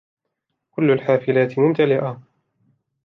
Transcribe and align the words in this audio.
كل 0.71 0.91
الحافلات 0.91 1.59
ممتلئة. 1.59 2.21